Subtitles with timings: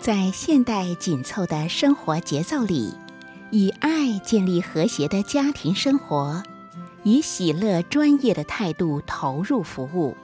[0.00, 2.94] 在现代紧凑的生活节奏里，
[3.50, 6.42] 以爱建立和谐的家庭生活，
[7.02, 10.16] 以喜乐专业的态度投入服务，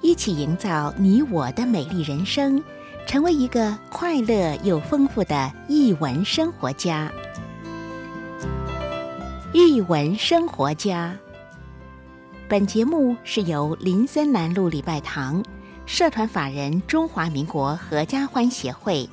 [0.00, 2.60] 一起营造你我的美丽人生，
[3.06, 7.08] 成为一个快乐又丰富的译文生活家。
[9.52, 11.16] 译文生活家。
[12.48, 15.40] 本节目是由林森南路礼拜堂。
[15.86, 19.08] 社团法人中华民国合家欢协会、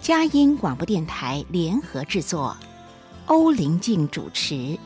[0.00, 2.56] 佳音广播电台联合制作，
[3.26, 4.78] 欧林静主持。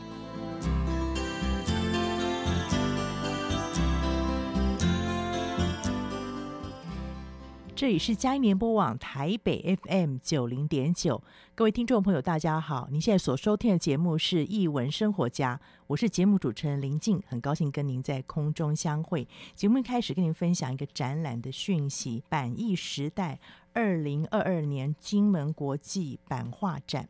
[7.85, 11.21] 这里是佳音联播网台北 FM 九零点九，
[11.53, 12.87] 各位听众朋友，大家好！
[12.91, 19.27] 您现在所收听的节目是《艺文生活家》，我是节目主持人林静，很高兴跟您在空中相会。
[19.53, 23.39] 节目一开始跟您分享一个展览的讯息：板艺时代
[23.73, 27.07] 二零二二年金门国际版画展。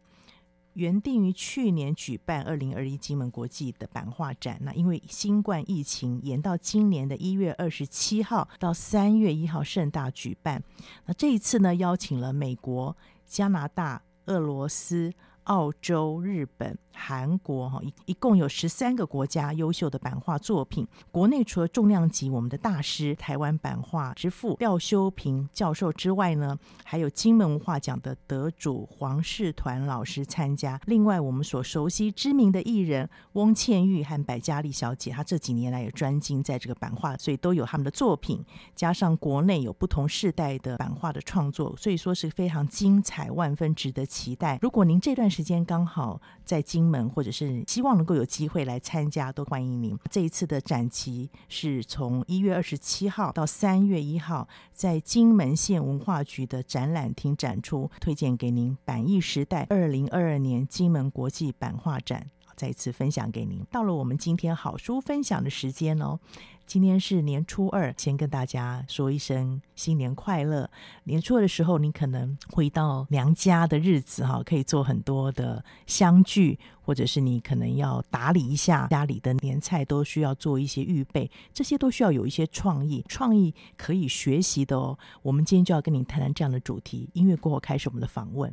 [0.76, 10.64] 原定于去年举办二零二一金门国际的版画展，那因为新冠疫情延到今年的一月二十七号到三月一号盛大举办。
[11.06, 12.96] 那这一次呢，邀请了美国、
[13.26, 15.14] 加拿大、俄罗斯。
[15.46, 20.88] 澳洲、日本、韩国，哈一一共有十三个国家优秀的版画作品。
[21.12, 30.80] 国内除了重量级我们的大师台湾版画之父廖修平教授之外呢，还有金门文化奖的得主黄世团老师参加。
[30.86, 38.44] 另外，我们所熟悉知名的艺人翁倩玉和白嘉丽小姐，她这几年来也专精在这个版画，所以都有他们的作品。
[38.74, 44.58] 加上国内有不同世代的版画的创作，所以说是非常精彩，万分值得期待。
[44.62, 50.00] 如果您这段时间刚好在金门，或者是希望能够有机会来参加，都欢迎您。
[50.10, 63.66] 这一次的展期是从一月二十七号到三月一号，在金门县文化局的展览厅展出，推荐给您板艺时代二零二二年金门国际版画展，再次分享给您。
[63.70, 66.20] 到了我们今天好书分享的时间哦。
[66.66, 70.68] 今天是年初二，先跟大家说一声新年快乐。
[71.04, 84.98] 年初二的时候，你可能回到娘家的日子哈，可以做很多的相聚，或者是你可能要打理一下家里的年菜，都需要做一些预备，这些都需要有一些创意，创意可以学习的哦。
[85.22, 87.08] 我们今天就要跟你谈谈这样的主题。
[87.14, 88.52] 音乐过后开始我们的访问。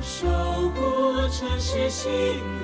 [0.00, 2.59] 渺守护城市心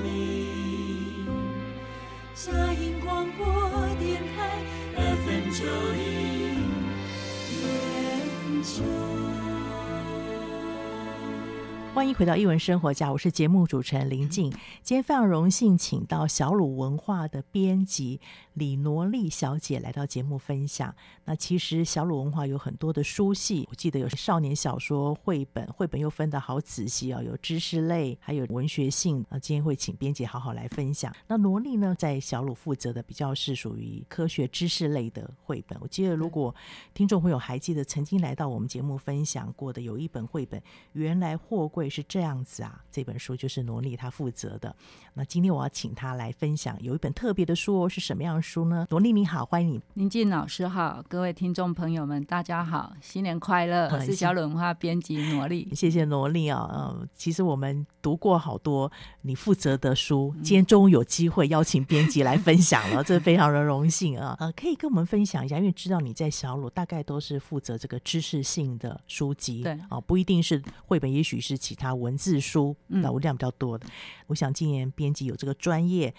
[11.96, 14.50] 欢迎回到一文生活家，我是节目主持人林静。
[14.82, 18.20] 今天非常荣幸请到小鲁文化的编辑
[18.52, 20.94] 李挪丽小姐来到节目分享。
[21.24, 29.24] 那其实小鲁文化有很多的书系，我记得有少年小说绘本，绘本又分得好仔细哦，有知识类，还有文学性。
[29.30, 31.10] 那今天会请编辑好好来分享。
[31.26, 35.78] 那挪丽呢，在小鲁负责的比较是属于科学知识类的绘本。
[35.80, 36.54] 我记得如果
[36.92, 40.62] 听众朋友还记得，曾经来到我们节目分享过的有一本绘本，
[40.92, 41.86] 原来货柜。
[41.96, 44.74] 是这样子啊，这本书就是挪丽他负责的。
[45.14, 48.86] 那今天我要请他来分享，有一本特别的书哦，是什么样的书呢？
[48.90, 49.80] 挪丽你好，欢迎你。
[49.94, 53.88] 宁静老师好，各位听众朋友们，大家好，新年快乐！
[53.88, 56.70] 我是小鲁文化编辑挪丽，谢谢挪丽啊。
[56.70, 64.36] 嗯，其实我们读过好多你负责的书，今天终于有机会邀请编辑来分享了，这非常的荣幸啊。
[64.38, 73.86] 呃，可以跟我们分享一下，因为知道你在小鲁大概都是负责这个知识性的书籍，对啊，不一定是绘本，也许是其他文字书，脑量比较多的。
[73.86, 73.90] 嗯、
[74.28, 76.14] 我想今年编辑有这个专业，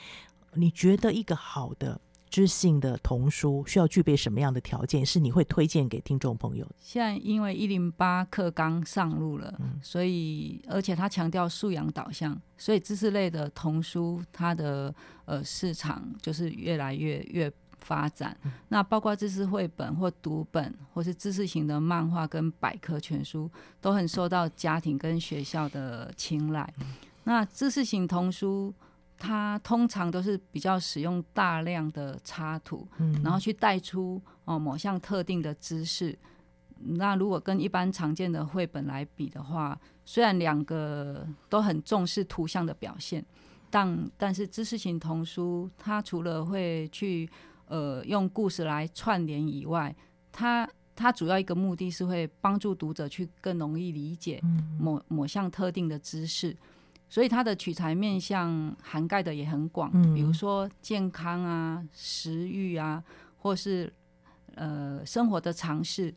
[0.54, 2.00] 你觉得一个好的
[2.30, 5.06] 知性的童书需要具备什么样的条件？
[5.06, 6.66] 是你会推荐给听众朋友？
[6.78, 14.94] 现在因为一零八课纲上路了，嗯、所以而且他强调素养导向，所以知识类的童书它的
[15.26, 17.52] 呃市场就是越来越越。
[17.88, 18.38] 发展，
[18.68, 23.50] 那包括知识绘本或读本，或是知识型的漫画跟百科全书，
[23.80, 26.74] 都很受到家庭跟学校的青睐。
[27.24, 28.74] 那知识型童书，
[29.18, 32.86] 它通常都是比较使用大量的插图，
[33.24, 36.18] 然后去带出哦某项特定的知识。
[36.80, 43.26] 那如果跟一般常见的绘本来比的话，虽然两个都很重视图像的表现，
[43.70, 47.28] 但但是知识型童书，它除了会去
[47.68, 49.96] 呃，用故事来串联以外，
[50.32, 54.42] 它它主要一个目的是会帮助读者去更容易理解
[54.80, 56.56] 某某项特定的知识，
[57.08, 63.04] 所以它的取材面向涵盖的也很广，比如说健康啊、食欲啊，
[63.38, 63.92] 或是
[64.56, 66.14] 呃生活的常识、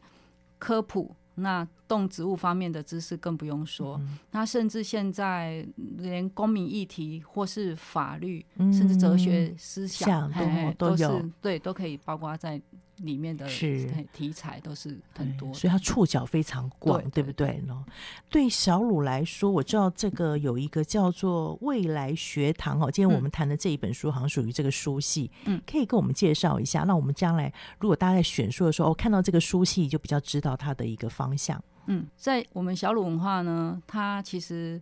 [0.58, 1.14] 科普。
[1.40, 5.66] 那动植物方面的知识更不用说，嗯、那甚至现在
[5.98, 10.30] 连公民议题或是法律，嗯、甚至哲学思想，
[10.78, 12.60] 都是对，都可以包括在。
[13.02, 13.46] 里面的
[14.12, 17.84] 题材都是很多，所以它触角非常广，对，对不对呢？
[18.28, 22.90] 对小鲁来说，我知道这个有一个叫做未来学堂哦。
[22.90, 26.82] 今天我们谈的这一本书，好像属于这个书系，嗯，可以跟我们介绍一下。
[26.82, 31.62] 那我们将来如果大家在选书的时候，看到这个书系，就比较知道它的一个方向。
[31.86, 34.80] 嗯，在我们小鲁文化呢，它其实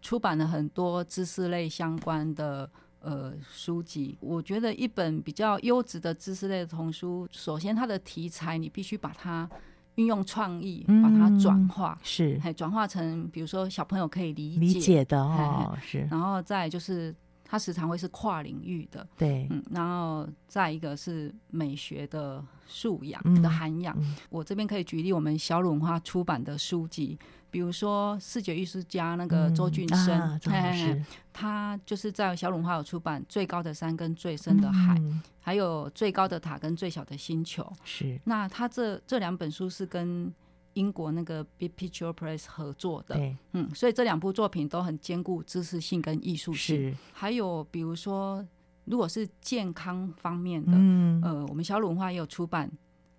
[0.00, 2.70] 出版了很多知识类相关的。
[3.06, 9.48] 呃，书籍，我觉得一本比较优质的知识类的童书，首先它的题材你必须把它
[9.94, 17.14] 运用创意，把它转化，是，还转化成比如说小朋友可以理解理解的哦，是，然后再就是。
[17.48, 23.96] 它时常会是跨领域的，对，嗯，然后再一个是美学的素养的涵养。
[24.00, 27.16] 嗯、我这边可以举例，我们小鲁文化出版的书籍，
[27.48, 37.62] 比如说视觉艺术家那个周俊生，嗯啊、他就是在小鲁文化有出版《最高的山》跟《最深的海》，嗯、还有《最高的塔》跟《最小的星球》。
[37.84, 40.34] 是，那他这这两本书是跟。
[40.76, 43.18] 英国那个 Big Picture Press 合作的，
[43.52, 46.76] 嗯，所以这两部作品都很兼顾知识性跟艺术性。
[46.76, 48.46] 是还有比如说，
[48.84, 52.70] 如果是健康方面的，嗯、呃，我们小鲁文化也有出版，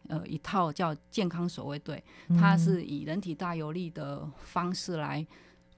[0.08, 2.04] 呃，一套叫《健康守卫队》，
[2.40, 5.26] 它是以人体大游历的方式来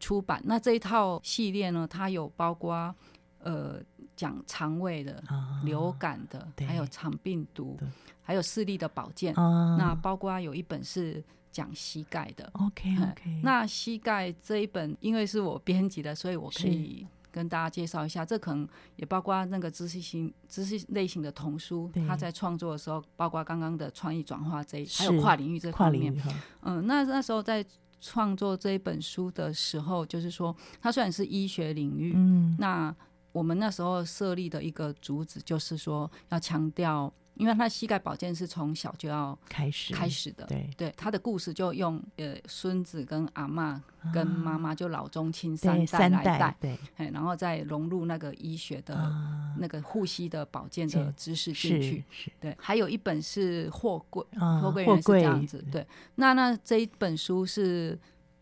[0.02, 0.42] 出版。
[0.42, 2.94] 嗯、那这一套系列呢，它有包括
[3.40, 3.80] 呃
[4.18, 7.88] 讲肠胃的、啊、流感的，对还有肠病毒，对
[8.22, 9.34] 还有视力的保健。
[9.36, 11.24] 啊、那包括有一本是。
[11.52, 13.42] 讲膝盖的，OK OK。
[13.44, 18.24] 那膝盖这一本，因为是我编辑的，所以我可以跟大家介绍一下。
[18.24, 26.16] 这可能也包括那个知识型、知识类型的童书，他在创作的时候，包括刚刚的创意转化这一，还有跨领域这方面。
[26.62, 27.66] 嗯，那那时候在
[28.00, 32.96] 创作这一本书的时候，就是说，它虽然是医学领域，嗯，那
[33.32, 37.12] 我们那时候设立的一个主旨就是说，要强调。
[37.40, 39.94] 因为他膝盖保健是从小就要开始。
[39.94, 40.70] 开始的，对。
[40.76, 43.80] 对，他的故事就用呃孙子跟阿嬷
[44.14, 46.78] 跟妈妈就老中青三代来带，对，
[47.12, 49.10] 然后再融入那个医学的
[49.58, 52.04] 那个护膝的保健的知识进去，
[52.42, 54.22] 对，还有一本是货柜，
[54.62, 57.98] 货柜是这样子，对，那那这一本书是。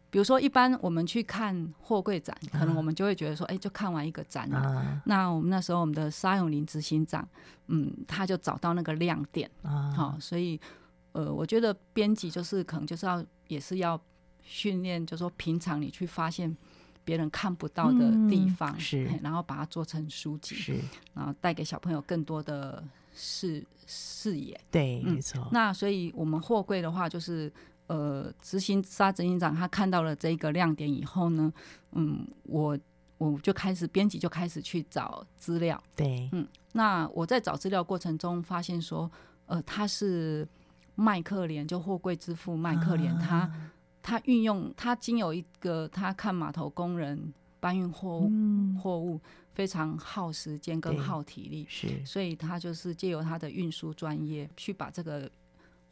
[0.09, 4.57] 比如说，一般我们去看货柜展，可能我们就会觉得说，哎、欸，就看完一个展了。
[4.57, 7.27] 啊、那我们那时候，我们的沙永林执行长，
[7.67, 9.91] 嗯，他就找到那个亮点啊。
[9.91, 10.59] 好、哦，所以，
[11.11, 13.99] 呃，我觉得编辑就是可能就是要也是要
[14.41, 16.55] 训练，就是说平常你去发现
[17.03, 20.79] 别人看不到的地方，嗯、是，然后把它做成书籍，是，
[21.13, 22.81] 然后带给小朋友更多的
[23.13, 24.57] 视视野。
[24.71, 25.49] 对，没错、嗯。
[25.51, 27.51] 那所以我们货柜的话，就是
[27.87, 31.51] 呃，执行沙执行长他看到了这个亮点以后呢，
[31.93, 32.77] 嗯，我
[33.17, 35.81] 我就开始编辑，就开始去找资料。
[35.95, 39.09] 对，嗯，那我在找资料过程中发现说，
[39.47, 40.47] 呃，他是
[40.95, 43.71] 麦克连，就货柜之父麦克连，他、啊。
[44.09, 49.19] 他运用他经有一个，他看码头工人搬运货物，嗯、货物
[49.53, 55.29] 非常耗时间跟耗体力，是，所以他就是借由他的运输专业去把这个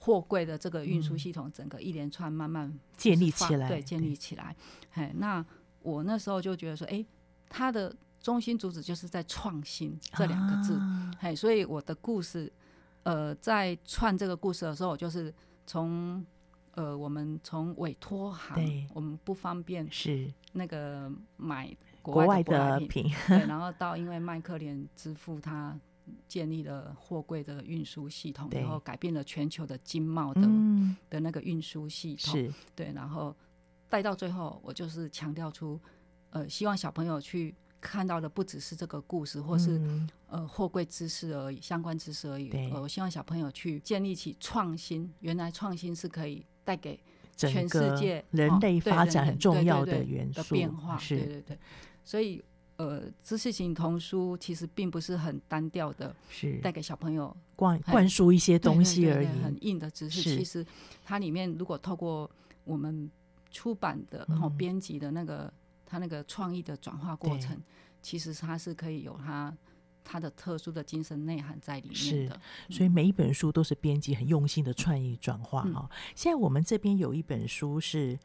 [0.05, 4.55] 货柜的这个运输系统整个一连串慢慢建立起来，对，建立起来。
[4.91, 5.43] 哎，那
[5.81, 7.05] 我那时候就觉得说，哎、欸，
[7.49, 10.79] 他的中心主旨就是在创新这两个字，
[11.19, 12.53] 哎、啊，所以我的故事，
[13.01, 15.33] 呃，在串这个故事的时候，我就是
[15.65, 16.23] 从。
[16.77, 20.29] 呃，我们从委托行，我们不方便是。
[20.51, 25.79] 那个买国外的品，对， 然后到因为麦克连支付他
[26.27, 32.53] 建立了货柜的运输系统，然后改变了全球的经贸的、嗯、的那个运输系统，是。
[32.75, 33.35] 对，然后
[33.89, 35.79] 带到最后，我就是强调出，
[36.29, 42.49] 呃，希望小朋友去看到的不只是这个故事，或是、嗯、呃货柜知识而已，相关知识而已。
[42.71, 46.45] 呃，我希望小朋友去建立起创新，原来创新是可以。
[46.65, 46.99] 带给
[47.37, 51.15] 全世界人类发展很重要的元素、哦、对对对的变化，是。
[51.15, 51.59] 对对对。
[52.03, 52.43] 所以，
[52.77, 60.21] 呃，知识型童书其实并不是很单调的，是带给小朋友灌灌输一些东西而已，对对对对很硬的知识。
[60.21, 60.65] 其实
[61.03, 62.29] 它里面如果透过
[62.63, 63.09] 我们
[63.51, 65.51] 出版的然后编辑的那个
[65.85, 67.61] 它那个创意的转化过程，
[68.01, 69.55] 其实它是可以有它。
[70.07, 72.39] 它的特殊的精神内涵在里面的，
[72.69, 75.97] 是，所以每一本书都是编辑很用心的创意转化哈、嗯。
[76.13, 78.15] 现在我们这边有一本书是《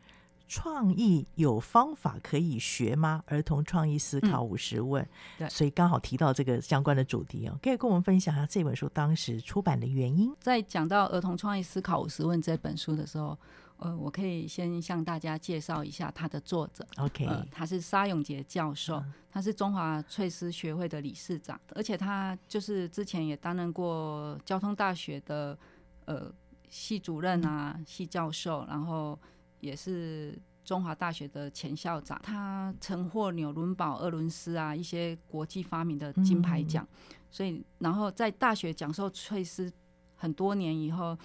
[0.51, 3.23] 创意有方法可以学吗？
[3.27, 10.35] 儿童创意思考五十问》嗯，对，所以刚好提到这个相关的主题哦，可以跟我们分享一下这本书当时出版的原因。
[10.41, 13.39] 在讲到《儿童创意思考五十问》这本书的时候。
[13.83, 16.87] 呃，我可以先向大家介绍一下它的作者。
[16.99, 25.57] OK，呃，他是沙永杰教授，嗯，他是中华翠丝学会的理事长，而且他就是之前也担任过交通大学的
[26.05, 26.31] 呃
[26.69, 29.19] 系主任啊，系教授，然后
[29.61, 32.21] 也是中华大学的前校长。
[32.23, 39.73] 他曾获纽伦堡、鄂伦斯啊一些国际发明的金牌奖，嗯，所以然后在大学讲授翠丝
[40.17, 41.17] 很多年以后。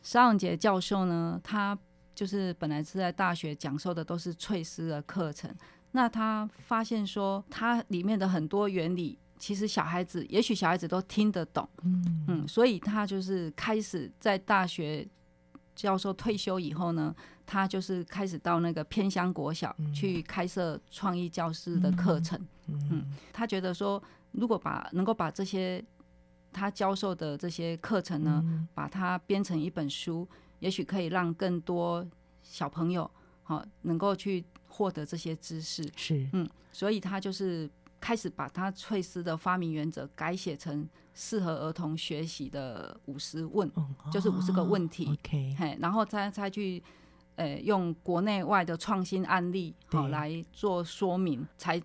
[0.00, 1.76] 沙永杰教授呢，他
[2.14, 5.52] 就是本来是在大学讲授的都是翠丝的课程，
[5.90, 15.06] 那他发现说，他里面的很多原理，其实小孩子也许小孩子都听得懂，嗯嗯，所以他就是开始在大学
[15.74, 17.14] 教授退休以后呢，
[17.48, 24.00] 他就是开始到那个偏乡国小去开设创意教师的课程，嗯，他觉得说，
[24.32, 25.82] 如果把能够把这些。
[26.50, 30.26] 他教授的这些课程呢，嗯、把它编成一本书，
[30.60, 32.04] 也许可以让更多
[32.42, 33.08] 小朋友
[33.42, 35.86] 好、哦、能够去获得这些知识。
[35.94, 45.04] 是，嗯，所以他就是开始把他翠丝的发明原则改写成适合儿童学习的五十问、哦，就是五十个问题。
[45.04, 46.82] OK，嘿，然后再再去
[47.38, 51.80] 呃用国内外的创新案例好、哦、来做说明，才。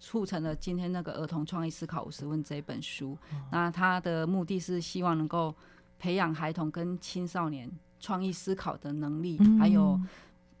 [0.00, 3.18] 促成了今天那个儿童创意思考五十问这本书，
[3.50, 5.52] 那它的目的是希望能够
[5.98, 10.00] 培养孩童跟青少年创意思考的能力，还有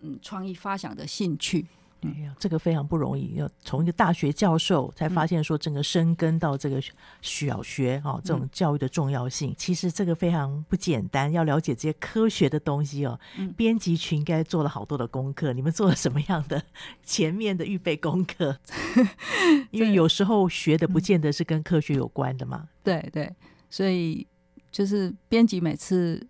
[0.00, 1.64] 嗯创意发想的兴趣。
[2.02, 6.80] 哎呀，这个非常不容易，要从一个大学教授才发现说，整个深耕到这个
[7.22, 11.32] 小学哦，这种教育的重要性，其实这个非常不简单。
[11.32, 13.18] 要了解这些科学的东西哦，
[13.56, 15.52] 编辑群应该做了好多的功课。
[15.52, 16.62] 你们做了什么样的
[17.02, 18.56] 前面的预备功课？
[19.72, 22.68] 因为有时候学的不见得是跟科学有关的嘛。
[22.84, 23.34] 对对，
[23.68, 24.24] 所以
[24.70, 26.24] 就是编辑每次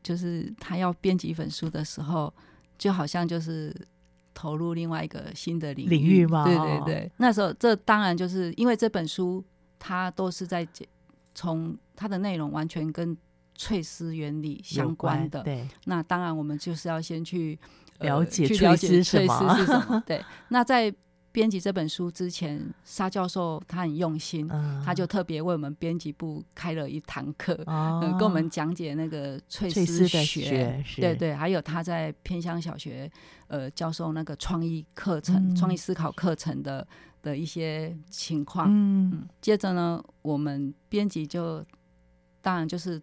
[0.00, 2.32] 就是他要编辑一本书的时候，
[2.78, 3.74] 就好像就是。
[4.38, 6.44] 投入另外一个新的领域，领域吗？
[6.44, 9.44] 对对对，那时候这当然就是因为这本书
[9.80, 10.64] 它都是在
[11.34, 13.16] 从它的内容完全跟
[13.56, 15.42] 翠丝原理相关的。
[15.42, 17.58] 对，那当然我们就是要先去、
[17.98, 20.00] 呃、了解翠丝是什么。
[20.06, 20.94] 对， 那在。
[21.38, 28.00] 编辑这本书之前，沙教授他很用心，嗯、他就特别为我们编辑部开了一堂课，哦。
[28.02, 33.08] 呃，跟我们讲解那个翠丝学，的学，对对，还有他在偏乡小学
[33.46, 36.84] 呃教授那个创意课程、创、嗯、意思考课程的
[37.22, 38.66] 的一些情况。
[38.68, 41.64] 嗯，嗯接着呢，我们编辑就
[42.42, 43.00] 当然就是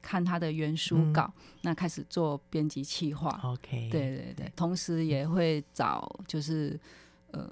[0.00, 3.36] 看他的原书稿，嗯、那开始做编辑企划。
[3.42, 6.78] OK，对对对，同时也会找就是。
[7.32, 7.50] 呃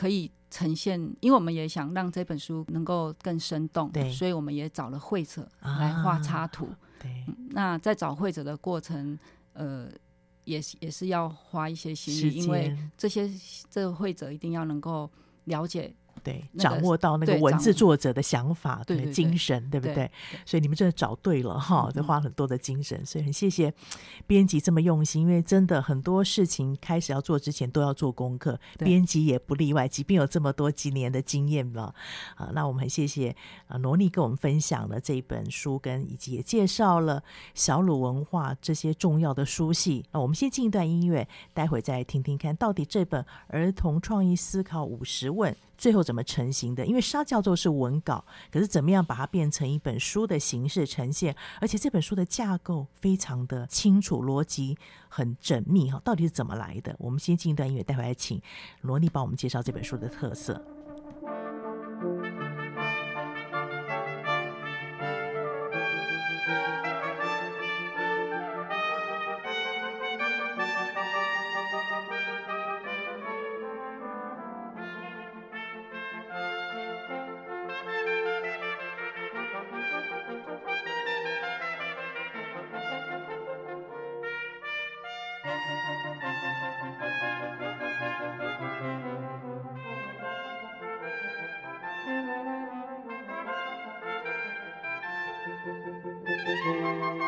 [0.00, 6.64] 可以呈现，因为我们也想让这本书能够更生动，对，所以我们也找了绘者来画插图。
[6.64, 9.18] 啊、对、嗯，那在找绘者的过程，
[9.52, 9.90] 呃，
[10.44, 13.30] 也是也是要花一些心力，因为这些
[13.68, 15.10] 这个绘者一定要能够
[15.44, 15.94] 了解。
[16.22, 20.10] 对，那个、掌握到那个文字作者的想法，对，精神，对不对，对，对？
[20.44, 23.72] 所以你们真的找对了哈，就花很多的精神，所以很谢谢
[24.26, 25.22] 编辑这么用心。
[25.22, 29.88] 因为真的很多事情开始要做之前都要做功课，编辑也不例外。
[29.88, 31.94] 即便有这么多几年的经验了
[32.36, 33.34] 啊，那我们很谢谢
[33.66, 37.22] 啊罗丽跟我们分享了这本书，跟以及也介绍了
[37.54, 40.04] 小鲁文化这些重要的书系。
[40.12, 45.54] 那我们先进一段音乐，待会再听听看到底这本儿童创意思考五十问。
[45.80, 46.84] 最后怎么成型的？
[46.84, 48.22] 因为沙教授是文稿，
[48.52, 51.34] 可是怎么样把它变成一本书的形式呈现？
[51.58, 54.76] 而且这本书的架构非常的清楚，逻辑
[55.08, 56.94] 很缜密哈，到底是怎么来的？
[56.98, 58.38] 我们先进一段音乐，待会来请
[58.82, 60.62] 罗丽帮我们介绍这本书的特色。
[96.62, 97.19] Música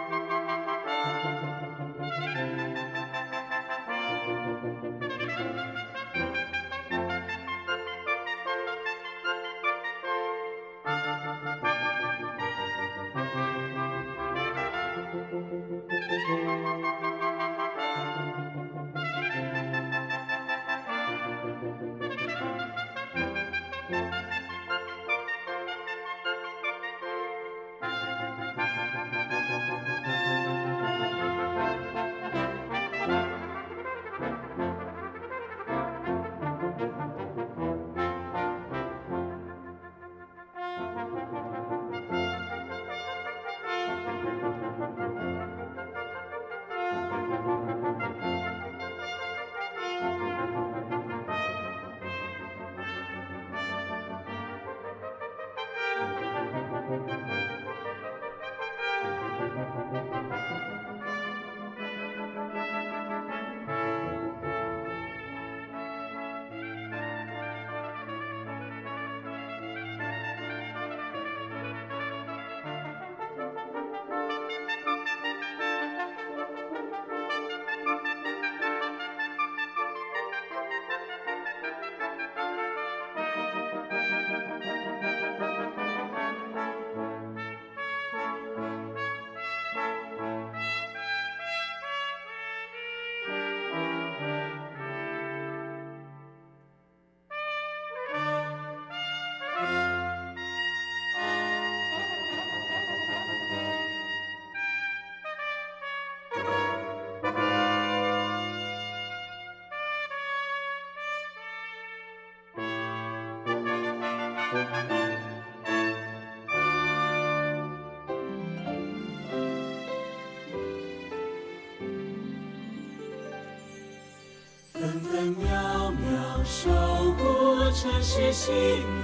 [125.13, 126.71] 分秒秒守
[127.19, 128.51] 护城市心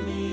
[0.07, 0.28] 灵。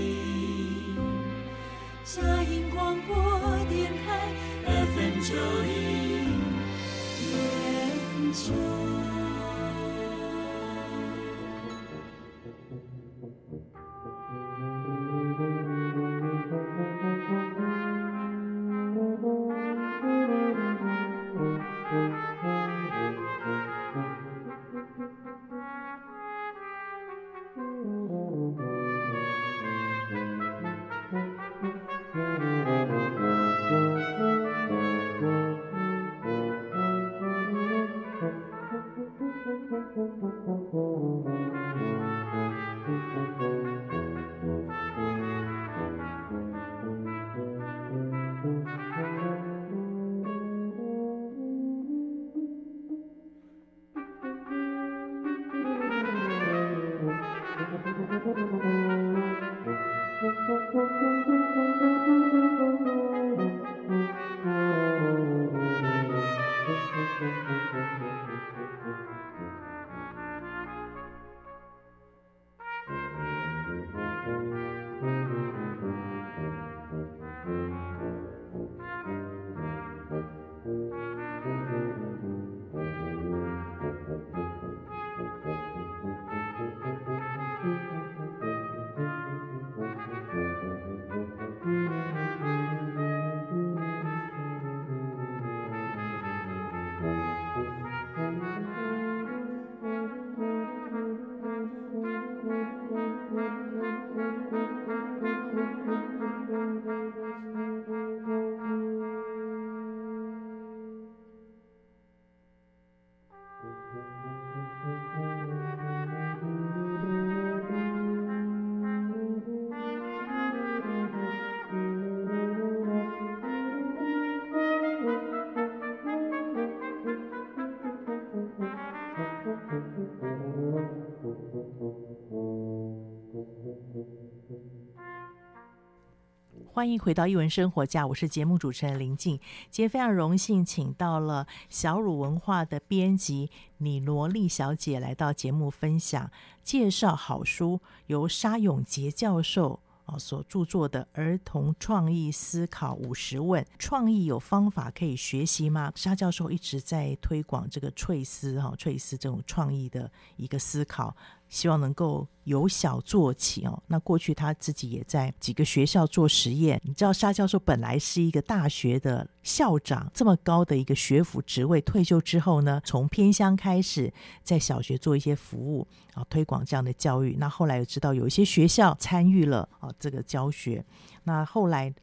[136.76, 139.40] 欢迎回到一文生活家，我是节目主持人林静。
[139.72, 146.30] 今天非常荣幸，请到了小乳文化的编辑李罗丽小姐来到节目分享
[146.64, 153.64] 介绍好书，由沙永杰教授啊所著作的《儿童创意思考五十问》。
[153.80, 155.94] 创意有方法可以学习吗？
[155.96, 161.16] 沙教授一直在推广这个翠丝哈，翠丝这种创意的一个思考。
[161.50, 163.82] 希望能够由小做起哦。
[163.88, 166.82] 那过去他自己也在几个学校做实验。
[166.84, 174.12] 你知道沙教授本来是一个大学的校长，这么高的一个学府职位，退休之后呢，从偏乡开始
[174.44, 177.36] 在小学做一些服务啊，推广这样的教育。
[177.40, 180.84] 那后来又知道有一些学校参与了啊这个教学。
[181.24, 181.94] 那后来，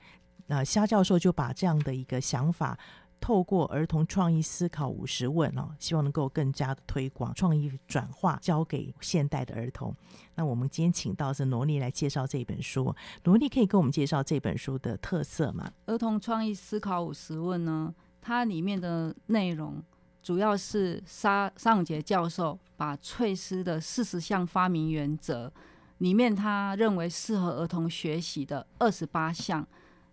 [0.47, 2.79] 那沙教授就把这样的一个想法。
[3.23, 9.95] 透过儿童创意思考五十问哦，希望能够更加的推广创意转化，交给现代的儿童。
[10.35, 15.71] 那我们今天请到是罗丽来介绍这本书，罗丽可以跟我们介绍这本书的特色吗？
[15.87, 19.81] 儿童创意思考五十问呢，它里面的内容
[20.21, 25.53] 主要是沙尚杰教授把翠丝的四十项发明原则
[25.99, 29.65] 里面，他认为适合儿童学习的二十八项，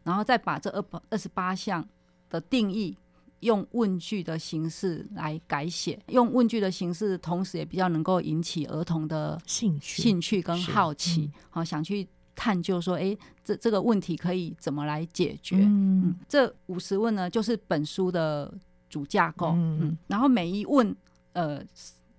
[0.04, 1.84] 然后再把这二二十八项。
[2.30, 2.98] 的定义
[3.42, 15.58] 用问句的形式来改写，用问句的形式，同时也比较能够引起儿童的兴趣、兴趣跟好奇，好、嗯、想去探究说，哎、欸，这这个问题可以怎么来解决？
[15.58, 18.54] 嗯，嗯这五十问呢，就是本书的
[18.90, 19.48] 主架构。
[19.56, 20.96] 嗯，嗯然后每一问，
[21.34, 21.62] 呃，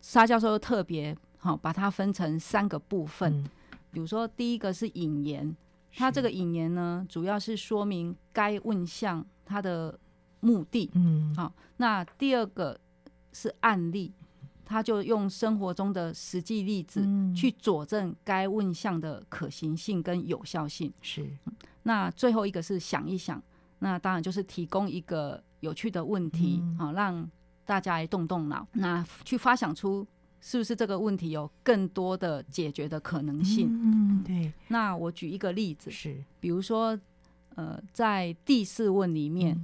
[0.01, 3.45] 沙教授特别好把它分成三个部分，嗯、
[3.93, 5.55] 比如说第一个是引言，
[5.97, 9.27] 它这个引言呢，主要是说明该问项。
[9.53, 9.99] 它的
[10.39, 12.79] 目的，嗯，好，那第二个
[13.33, 14.15] 是案例，
[14.65, 20.93] 他就用生活中的实际例子去佐证该问项的可行性跟有效性。
[21.03, 21.29] 是，
[21.83, 23.43] 那最后一个是想一想，
[23.81, 27.29] 那当然就是提供一个有趣的问题，好，让
[27.65, 30.07] 大家来动动脑，那去发想出
[30.41, 33.69] 是不是这个问题有更多的解决的可能性。
[33.71, 34.53] 嗯，对。
[34.69, 36.99] 那我举一个例子，是，比如说。
[37.57, 39.55] 呃，在第四问里面，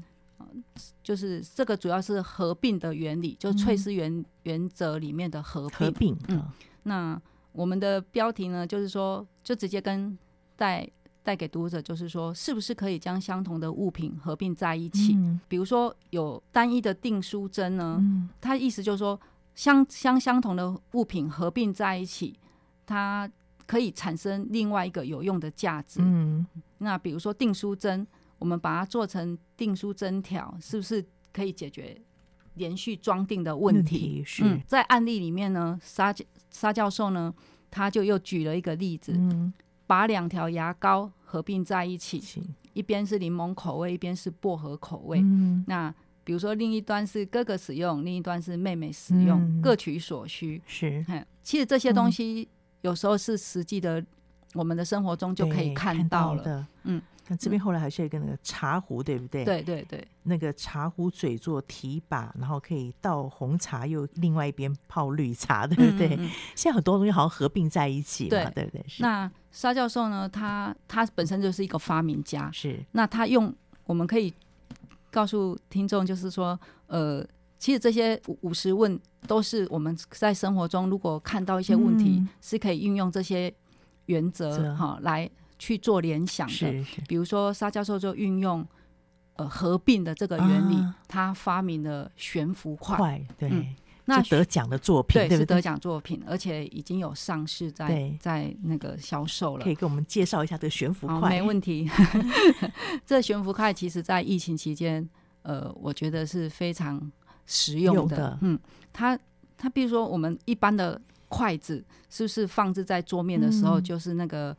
[0.41, 5.79] 嗯呃，就是这个主要是合并的原理，就翠丝原原则里面的合并。
[5.79, 6.45] 合并，嗯，
[6.83, 10.19] 那我们的标题呢，就是说，就直接跟
[10.57, 10.87] 带
[11.23, 15.15] 带给读者，就是说，是不是可以将相同的物品合并在一起？
[15.15, 19.19] 嗯，比如说有单一的订书针呢，嗯，它意思就是说，
[19.57, 22.38] 相相相同的物品合并在一起，
[22.87, 23.29] 它。
[23.69, 25.99] 可以产生另外一个有用的价值。
[26.01, 26.47] 嗯，
[26.79, 28.07] 那比如说订书针，
[28.38, 32.01] 我们把它做成订书针条，是不是可以解决
[32.55, 34.23] 连续装订的问题？
[34.25, 34.45] 是。
[34.45, 36.14] 嗯，在案例里面呢，沙
[36.49, 37.35] 沙教授呢，
[37.69, 39.53] 他就又举了一个例子，嗯，
[39.85, 42.23] 把两条牙膏合并在一起，
[42.73, 45.19] 一边是柠檬口味，一边是薄荷口味。
[45.21, 45.92] 嗯，那
[46.27, 50.61] 比如说另一端是哥哥使用，另一端是妹妹使用，嗯，各取所需。
[50.67, 51.03] 是。
[51.43, 52.47] 其实这些东西。
[52.83, 54.05] 有时候是实际的，
[54.55, 56.45] 我们的生活中就可以看到了。
[56.45, 59.45] 到的嗯，那这边后来还是有一个那个茶壶，对不对？
[59.45, 66.09] 对对对，那个茶壶嘴做提把，然后可以倒红茶，又另外一边泡绿茶，对不对？
[66.11, 68.85] 嗯嗯嗯，现在很多东西好像合并在一起嘛，对对对。
[69.01, 70.29] 那沙教授呢？
[70.29, 72.79] 他他本身就是一个发明家，是。
[72.93, 73.53] 那他用
[73.85, 74.33] 我们可以
[75.17, 77.27] 告诉听众，就是说，呃。
[77.59, 83.53] 其实这些五五十问都是我们在生活中，如果看到一些问题，嗯、是可以运用这些
[84.05, 86.53] 原则哈来去做联想的。
[86.53, 88.65] 是是比如说沙教授就运用
[89.37, 93.27] 呃合并的这个原理，啊、他发明了悬浮块。
[93.39, 93.75] 对，嗯、
[94.07, 99.64] 那得奖的作品，对，对，对，是得奖作品，而且已经有上市在在那个销售了。
[99.64, 101.29] 可以给我们介绍一下这个悬浮块？
[101.29, 101.88] 没问题。
[103.05, 105.07] 这悬浮块其实在疫情期间，
[105.42, 107.12] 呃，我觉得是非常。
[107.49, 108.59] 实用的，的嗯，
[108.92, 109.16] 它
[109.57, 111.77] 它，比如说我们一般的筷子，
[112.11, 114.57] 是不是放置在桌面的时候，就是那个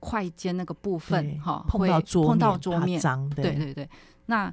[0.00, 3.88] 筷尖那个部分，哈、碰到桌碰到桌面，脏，对对对。
[4.26, 4.52] 那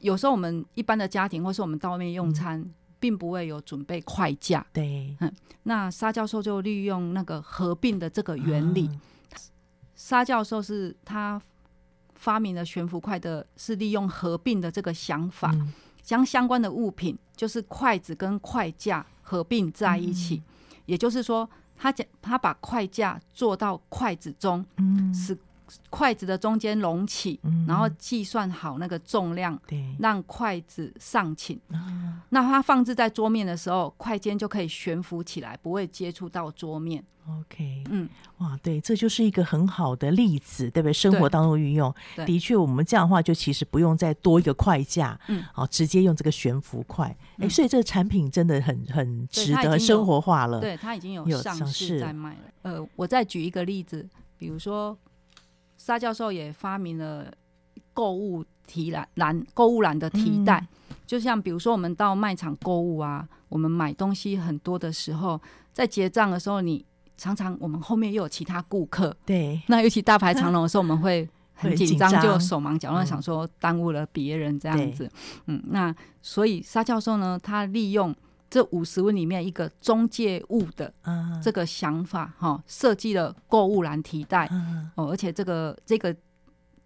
[0.00, 2.74] 有时候我们一般的家庭，或是我们到外面用餐，嗯、
[3.06, 5.32] 并不会有准备筷架，对，嗯。
[5.62, 9.00] 那沙教授就利用那个合并的这个原理，嗯、
[9.94, 11.40] 沙教授是他
[12.16, 15.52] 发明了悬浮筷的，是利用合并的这个想法。
[15.54, 15.72] 嗯。
[16.02, 25.36] 将相关的物品，就是筷子跟筷架合并在一起，嗯、也就是说，他讲他把筷架做到筷子中，嗯，使
[25.90, 31.60] 筷子的中间隆起，嗯、然后计算好那个重量，对，让筷子上倾。
[31.68, 37.04] 嗯、那它放置在桌面的时候，筷尖就可以悬浮起来，不会接触到桌面。
[37.28, 40.92] OK，嗯，哇，对，这就是一个很好的例子，对不对？
[40.92, 41.92] 生活当中运用，
[42.24, 50.60] 的确，我们这样的话就其实不用再多一个筷架，嗯，好，直接用这个悬浮筷，哎、嗯，所以这个产品真的很很值得生活化了。
[50.60, 51.98] 对，它已经有上市。
[51.98, 52.40] 在卖了。
[52.62, 54.96] 呃，我再举一个例子，比如说
[55.86, 57.32] 沙教授也发明了
[57.94, 65.40] 购物提篮篮购物篮的提袋，嗯、就像比如说我们到卖场购物啊，我们买东西很多的时候，
[65.72, 66.84] 在结账的时候你。
[67.18, 75.10] 常常我们后面又有其他顾客，对，那尤其大排长龙的时候，我们会很紧张，就手忙脚乱，想说耽误了别人这样子。
[75.46, 78.14] 嗯，那所以沙教授呢，他利用
[78.48, 80.92] 这五十问里面一个中介物的
[81.42, 84.48] 这个想法，哈，设计了购物篮提袋
[84.94, 86.14] 哦，而且这个这个。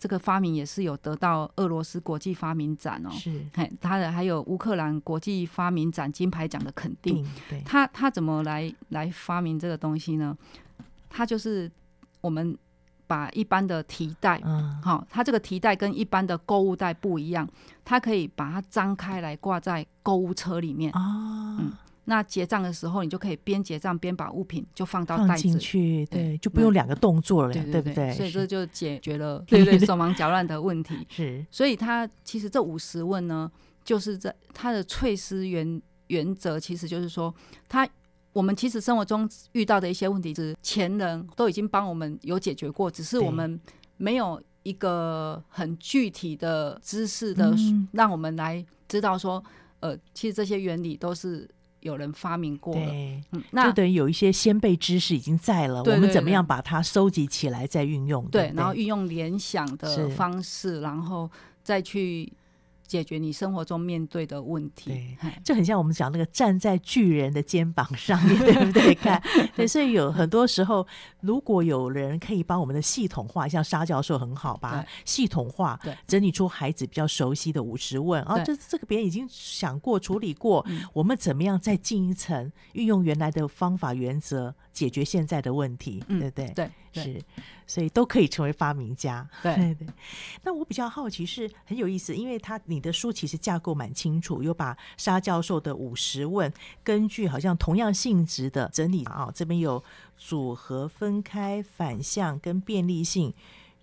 [0.02, 7.22] 这个发明也是有得到俄罗斯国际发明展哦，是，嘿，他的还有乌克兰国际发明展金牌奖的肯定。
[7.50, 10.34] 对，他他怎么来来发明这个东西呢？
[11.10, 11.70] 他就是
[12.22, 12.56] 我们
[13.10, 17.48] 把一般的提袋，嗯，好，它这个提袋跟一般的购物袋不一样，
[17.84, 21.72] 它可以把它张开来挂在购物车里面哦，嗯。
[22.04, 28.12] 那结账的时候，你就可以边结账边把物品就放到袋子进去，对，就不用两个动作了，对不对？
[28.12, 31.06] 所以这就解决了对对手忙脚乱的问题。
[31.08, 33.50] 是，所以它其实这五十问呢，
[33.84, 37.32] 就是在它的翠丝原原则，其实就是说，
[37.68, 37.86] 它
[38.32, 43.60] 我们其实生活中遇到的一些问题，是前人都已经帮我们有解决过，只是我们
[43.96, 47.54] 没有一个很具体的知识的，
[47.92, 49.42] 让我们来知道说，
[49.80, 51.48] 呃，其实这些原理都是。
[51.82, 52.92] 有人发明过了，
[53.32, 58.22] 嗯，那就等于有一些先辈知识已经在了，我们怎么样把它收集起来再运用？
[58.26, 61.30] 对，对，然后运用联想的方式，然后
[61.62, 62.30] 再去。
[62.90, 68.92] 解决你生活中面对的问题，对，就很像我们讲那个站在巨人的肩膀上面， 对不对？
[68.96, 69.22] 看，
[69.54, 70.84] 对，所以有很多时候，
[71.20, 86.52] 如果有人可以帮我们的系统化，像沙教授很好吧，系统化，对，整理出孩子比较熟悉的五十问啊，这这个别人已经想过处理过，我们怎么样再进一层，运用原来的方法原则解决现在的问题，对不对？
[86.56, 86.70] 对。
[86.92, 87.22] 是，
[87.66, 89.28] 所以都可以成为发明家。
[89.42, 89.76] 对。
[90.42, 99.82] 那我比较好奇是很有意思，因为他你的书其实架构蛮清楚，有把沙教授的五十问根据好像同样性质的整理啊，这边有
[100.16, 103.32] 组合、分开、反向跟便利性。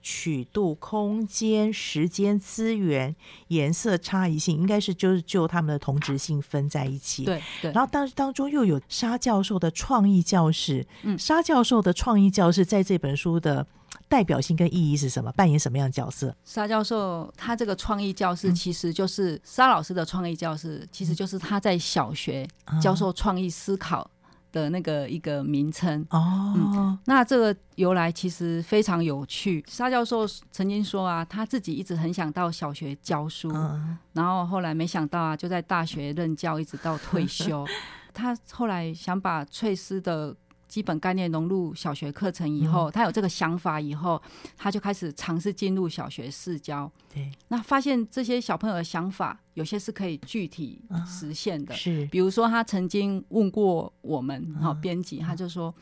[0.09, 3.13] 曲度、空间、时间、资源、
[3.49, 7.25] 颜色差异性，应该是就是就他们的同质性分在一起。
[7.25, 7.73] 对对。
[7.73, 10.87] 然后当当中又有沙教授的创意教室。
[11.03, 11.19] 嗯。
[11.19, 13.67] 沙教授的创意教室在这本书的
[14.07, 15.29] 代表性跟意义是什么？
[15.33, 16.33] 扮演什么样的角色？
[16.45, 22.47] 沙教授他这个创意教室其实就是沙老师的创意教室，嗯、其实就是他在小学
[22.81, 24.09] 教授创意思考。
[24.51, 29.63] 的那个一个名称哦、嗯，那这个由来其实非常有趣。
[29.67, 37.65] 沙教授曾经说啊，他自己一直很想到小学教书，嗯、然后后来没想到啊，就在大学任教，一直到退休。
[38.13, 40.35] 他后来想把翠丝的。
[40.67, 44.21] 基本概念融入小学课程以后，嗯、他有这个想法以后，
[44.57, 46.91] 他就开始尝试进入小学试教。
[47.13, 51.73] 对，那发现这些小朋友的想法有些是可以具体实现的。
[51.73, 55.73] 啊、是，比如说他曾经问过我们，哈、嗯，编辑，他就说，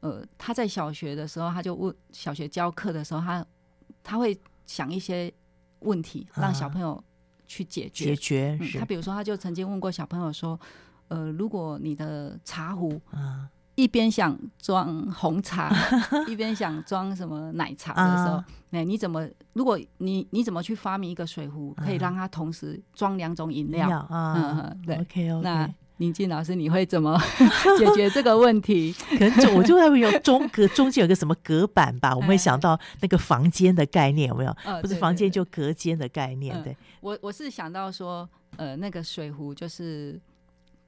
[0.00, 3.44] 呃，他在小学的时候，他就问小学教课的时候，他
[4.04, 5.32] 他会想一些
[5.80, 7.02] 问题，让小朋友
[7.46, 8.06] 去解决。
[8.06, 8.70] 解决、嗯。
[8.78, 10.58] 他比如说，他就曾经问过小朋友说，
[11.08, 13.50] 呃，如果你的茶壶，啊。
[13.78, 15.72] 一边想装红茶，
[16.26, 19.24] 一边想装什么奶茶的时候，哎，你怎么？
[19.52, 24.04] 如果你你怎么去发明一个水壶，可以让它同时装两种饮料？
[24.10, 24.96] 嗯，对。
[24.96, 25.42] OK OK。
[25.44, 27.16] 那宁静老师，你会怎么
[27.78, 28.92] 解决这个问题？
[29.10, 34.52] 可能就我就会有中隔中间有个什么隔板吧， 我们会想到那个房间的概念，有没有？
[34.82, 36.60] 不是房间就隔间的概念。
[36.64, 40.20] 对，我我是想到说，呃，那个水壶就是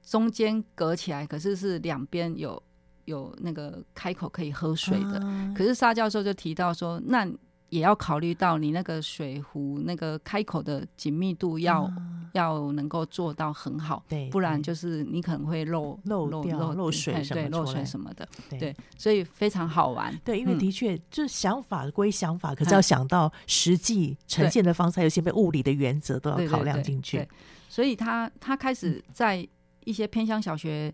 [0.05, 2.61] 中间隔起来，可是是两边有。
[3.11, 7.27] 有那个开口可以喝水的，啊、可是沙教授就提到说，那
[7.69, 11.93] 也要考虑到你那个水壶那个开口的紧密度要、啊、
[12.33, 20.13] 要能够做到很好，对，不然就是你可能会漏漏掉漏，漏水什么，对，漏水什么的，对，对，所以非常好玩。
[20.25, 27.25] 对，因为的确，就是想法归想法，嗯、可是要想到实际呈现的方式，还有些被物理的原则都要考量进去。
[27.69, 29.47] 所以他他开始在
[29.85, 30.93] 一些偏乡小学。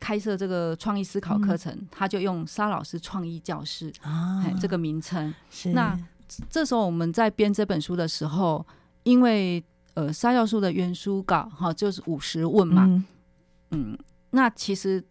[0.00, 4.42] 开设这个创意思考课程，嗯、他就用沙老师创意教室啊。
[4.60, 5.32] 这个名称。
[5.50, 5.72] 是。
[5.72, 5.96] 那
[6.48, 8.66] 这时候我们在编这本书的时候，
[9.04, 9.62] 因为
[9.94, 13.04] 呃沙教授的原书稿哈就是五十问嘛，嗯，
[13.70, 13.98] 嗯，
[14.30, 15.04] 那其实。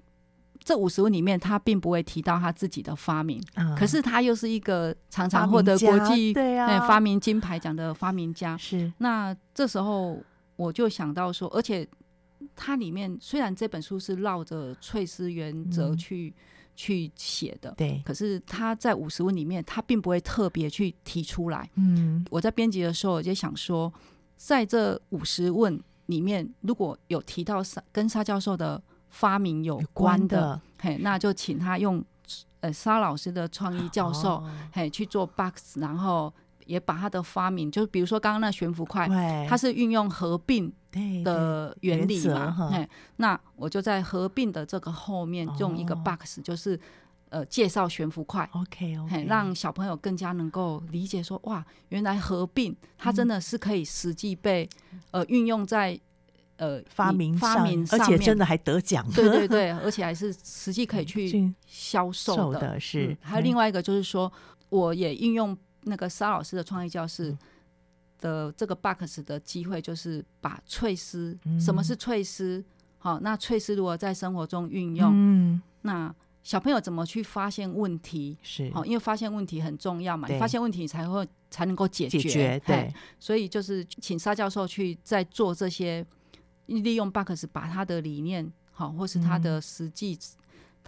[0.61, 6.85] 这五十问里面，他并不会提到他自己的发明，嗯、可是他又是一个常常获得国际对啊。
[6.85, 8.57] 发明金牌奖的发明家。
[8.57, 10.21] 是，那这时候
[10.57, 11.87] 我就想到说，而且
[12.61, 16.43] 它里面虽然这本书是绕着翠丝原则去、嗯、
[16.75, 21.69] 去写的，对，可是他在五十问里面，他并不会特别去提出来。
[21.75, 23.91] 嗯，我在编辑的时候，我就想说，
[24.35, 28.83] 在这五十问里面，如果有提到沙跟沙教授的。
[29.11, 32.05] 发明有关的，嘿，那就请他用
[32.59, 36.31] 呃沙老师的创意教授、哦、嘿去做 box，然后
[36.67, 39.07] 也把他的发明，就比如说刚刚那悬浮块，
[39.49, 40.71] 它是运用合并
[41.23, 46.79] 的原理嘛，哎，那我就在合并的这个后面用一个 box，、哦、就是
[47.29, 55.99] 呃介绍悬浮块，OK OK，让小朋友更加能够理解说哇，原来合并它真的是可以实际被、嗯、呃运用在。
[56.61, 62.77] 呃，发明发明，而且真的还得奖，对对 对，而且还是实际可以去销售的。
[62.77, 64.29] 是、嗯，还有另外一个就是说，
[64.67, 67.33] 我也运用那个沙老师的创意教室
[68.19, 72.63] 的这个 box 的机会，就是把翠丝，嗯、什么是翠丝？
[72.97, 78.37] 好，那翠丝如果在生活中运用，嗯，那小朋友怎么去发现问题？
[78.43, 82.19] 是，好，因为发现问题很重要嘛，你发现问题，你才会才能够解决。
[82.19, 86.05] 解决对，所以就是请沙教授去在做这些。
[86.71, 90.15] 利用 Box 把他的理念，好，或是他的实际，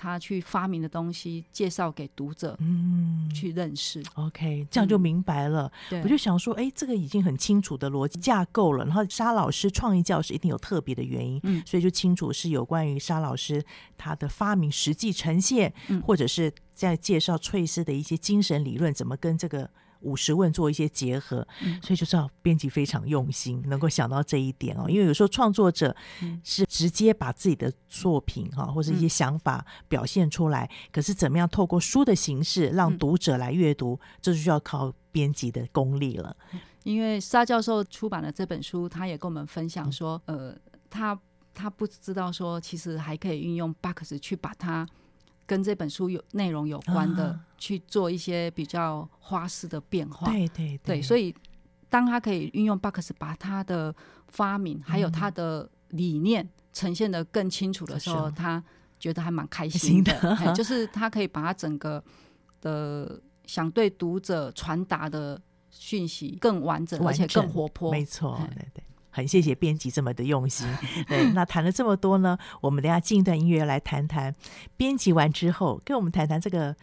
[0.02, 4.02] 他去发明的东西介绍给读者，嗯，去认识。
[4.16, 5.72] OK，这样就明白了。
[5.92, 8.84] 嗯、我就想说，哎、欸，这个已经很清楚的逻辑架构了。
[8.84, 13.64] 然后沙老师创意教室一定有特别的原因，嗯，所以就清楚是有关于沙老师
[13.96, 19.70] 他的发明实际呈现，嗯，或者是在介绍翠丝的一些精神理论怎么跟这个。
[20.02, 21.48] 五十问做一些结合，
[21.82, 24.86] 所以就知道编辑非常用心，能够想到这一点哦。
[24.90, 25.96] 因为有时候创作者
[26.44, 36.36] 是直接把自己的作品哈或者一些想法表现出来，可是怎么样透过书的形式让读者来阅读，这就需要靠编辑的功力了。
[36.84, 40.56] 因为沙教授出版了这本书，他也跟我们分享说，呃，
[40.90, 41.18] 他
[41.54, 44.88] 他不知道说，其实还可以运用 Box 去把它。
[45.52, 50.32] 跟这本书有内容有关的，啊、去做一些比较花式的变化。
[50.32, 51.36] 对对对，对，所以
[51.90, 53.94] 当他可以运用 Box 把他的
[54.30, 58.64] 发明、嗯、还有他的理念呈现的更清楚的时候，他
[58.98, 60.14] 觉得还蛮开心的。
[60.56, 62.02] 就是他可以把他整个
[62.62, 65.38] 的想对读者传达的
[65.70, 67.92] 讯息更完整，完整而且更活泼。
[67.92, 68.82] 没错，对对。
[69.12, 70.68] 很谢谢编辑这么的用心，
[71.08, 74.34] 对，那谈了这么多呢，我们等下进一段音乐来谈谈
[74.76, 76.76] 编辑完之后，跟我们谈谈这个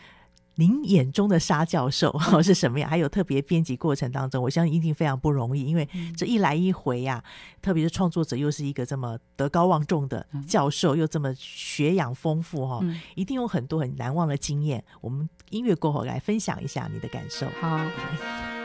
[0.56, 2.12] 您眼中的沙教授
[2.42, 7.24] 是什么样，还有特别编辑过程当中，我相信一定非常不容易，因为这一来一回呀、啊，
[7.62, 12.80] 特别是创作者又是一个这么德高望重的教授，又这么学养丰富哈，
[13.14, 14.84] 一定有很多很难忘的经验。
[15.00, 17.46] 我们音乐过后来分享一下你的感受。
[17.60, 18.57] 好。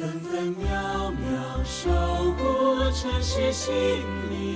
[0.00, 1.90] 分分秒秒守
[2.38, 3.74] 护城市心
[4.30, 4.49] 灵，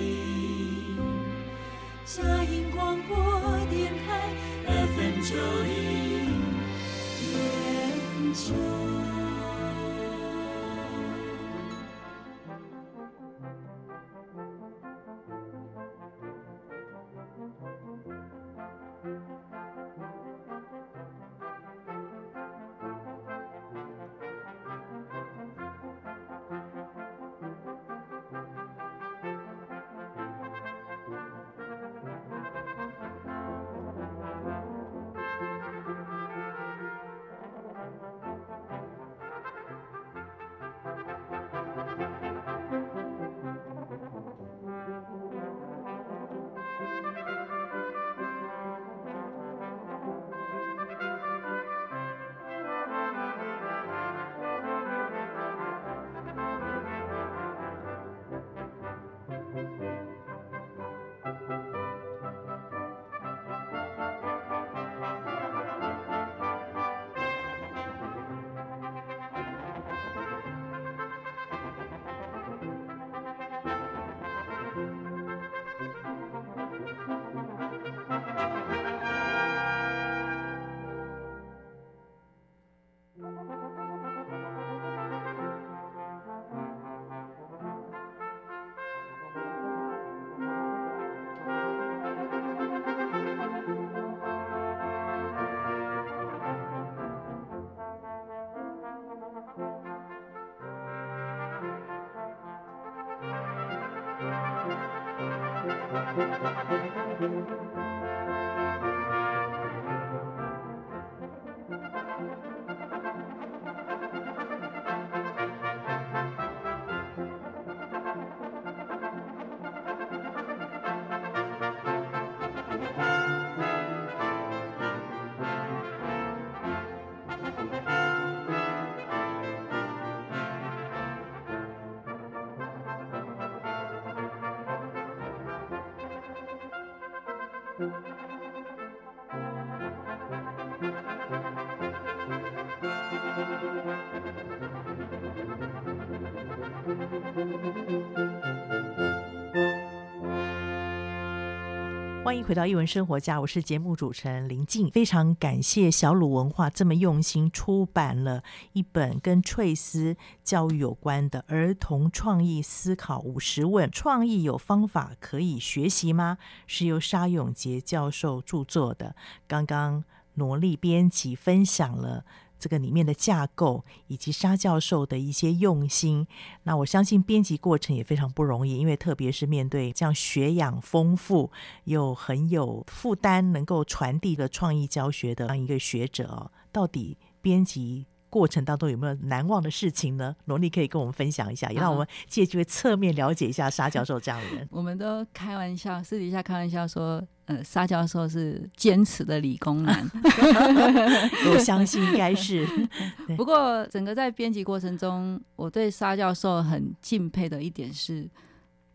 [152.35, 154.91] 欢迎回到一文生活家，我是节目主持人林静。
[154.91, 166.39] 非常感谢小鲁文化这么用心出版了一本跟翠丝教育有关的儿童创意思考五十问：创意有方法可以学习吗？
[166.67, 169.15] 是由沙永杰教授著作的。
[169.47, 170.03] 刚刚
[170.35, 172.25] 罗丽编辑分享了。
[172.65, 176.27] 这个里面的架构以及沙教授的一些用心，
[176.63, 181.53] 那我相信编辑过程也非常不容易，因为特别是面对这样学养丰富
[181.85, 190.35] 又很有负担，能够传递的创意教学的这样一个学者，到底编辑过程当中有没有难忘的事情呢？
[190.47, 194.67] 罗丽可以跟我们分享一下，也让我们借机会侧面了解一下沙教授这样的人。
[194.73, 197.23] 我们都开玩笑，私底下开玩笑说。
[197.47, 200.11] 呃，沙教授是坚持的理工男，
[201.53, 202.67] 我相信应该是。
[203.37, 208.27] 不过，整个在编辑过程中，我对沙教授很敬佩的一点是，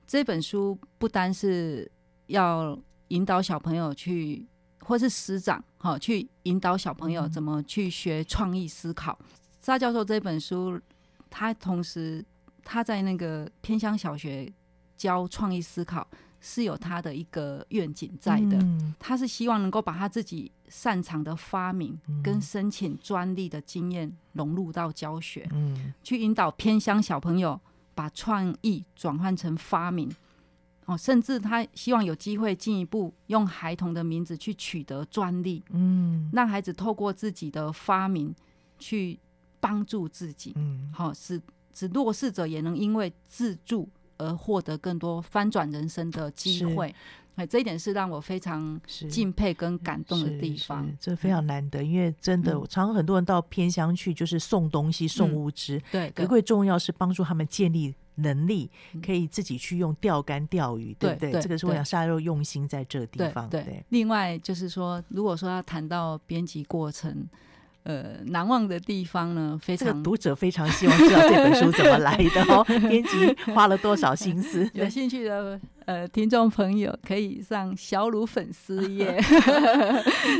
[0.08, 1.92] 这本书不单是
[2.26, 2.76] 要
[3.10, 4.48] 引导小朋友去，
[4.80, 9.16] 或是师长哈，去引导小朋友怎么去学创意思考。
[9.22, 9.28] 嗯、
[9.62, 10.80] 沙教授这本书，
[11.30, 12.26] 他同时
[12.64, 14.52] 他在那个偏乡小学
[14.98, 16.08] 教创意思考。
[16.42, 27.60] 是有他的一个愿景在的，嗯、他是希望能够把他自己擅长的发明跟申请专利的经验融入到教学，嗯、去引导偏乡小朋友
[27.94, 30.10] 把创意转换成发明，
[30.86, 38.34] 哦，甚至他希望有机会进一步用孩童的名字去取得专利，嗯，让孩子透过自己的发明
[38.78, 39.20] 去
[39.60, 41.42] 帮助自己，嗯，好、哦，使
[41.74, 43.90] 使弱势者也能因为自助
[44.20, 46.94] 而获得更多翻转人生的机会。
[47.36, 58.70] 哎，这一点是让我非常敬佩跟感动的地方，这非常难得，因为真的，常常很多人到偏乡去，就是送东西、送物资，嗯、对，可贵重要是帮助他们建立能力，
[59.02, 61.32] 可以自己去用钓竿钓鱼，对不对？
[61.32, 63.50] 对，这个是我想沙教授用心在这地方。
[63.50, 67.26] 对，对，另外就是说，如果说要谈到编辑过程。
[67.90, 74.70] 呃，难忘的地方呢，非常、这个、读者非常希望知道这本书怎么来的哦， 编辑花了多少心思？
[74.76, 79.20] 有兴趣的呃听众朋友可以上小鲁粉丝页。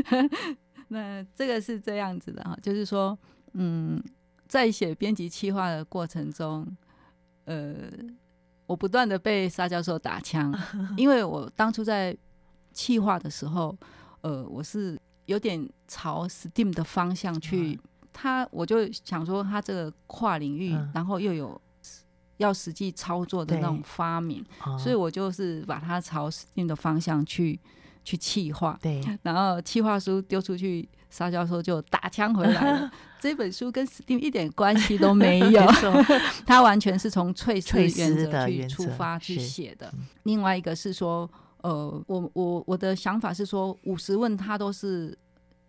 [0.90, 3.18] 那这个是这样子的哈，就是说，
[3.54, 4.00] 嗯，
[4.48, 6.68] 在写编辑企划的过程中，
[7.46, 7.74] 呃，
[8.68, 10.54] 我不断的被沙教授打枪，
[10.96, 12.16] 因为我当初在
[12.74, 13.76] 企划的时候，
[14.22, 15.00] 呃，我是。
[15.30, 17.80] 有点朝 STEAM 的方向去，嗯、
[18.12, 21.62] 他我就想说，他这个跨领域，嗯、然后又有
[22.38, 27.60] 要实际操作的那种发明，嗯、所以我就是把它朝 STEAM 的方向去
[28.04, 28.76] 去企划。
[28.82, 32.92] 对，然后企划书丢出去，沙教授就打枪回来了。
[33.22, 35.62] 这本书跟 STEAM 一点关系都没有，
[36.44, 39.94] 他完全是从翠丝原则去出发去写的。
[40.24, 41.30] 另外一个是说。
[41.62, 45.18] 呃，我我我的想法是说，五十问它都是，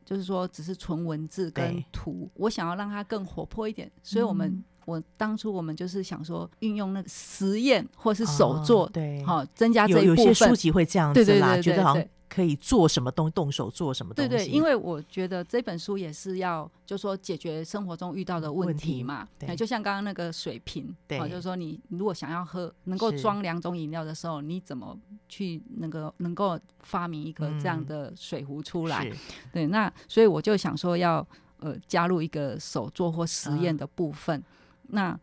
[0.05, 10.19] 就是说只是纯文字跟图，我想要让它更活泼一点，所以我们、嗯、我当初我们就是想说，运用那个实验或是手作，哦、对，好、哦、增加这一部分。
[10.19, 12.05] 有有些书籍会这样子啦，对对对对对，觉得好像。
[12.33, 14.29] 可以做什么东西，动手做什么东西？
[14.29, 19.29] 对对，因为我觉得这本书也是要，就是说解决生活中遇到的问题嘛。
[19.37, 24.97] 题对，就像刚刚那个水瓶，对，就是说你如果想要喝，能够装两种饮料的时候，你怎么
[25.29, 29.05] 去那个能够发明一个这样的水壶出来？
[29.09, 29.17] 嗯、
[29.53, 31.27] 对，那所以我就想说要
[31.59, 34.45] 呃加入一个手做或实验的部分，啊、
[34.89, 35.21] 那。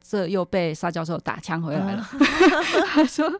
[0.00, 2.06] 这又被沙教授打枪回来了。
[2.88, 3.30] 他说：“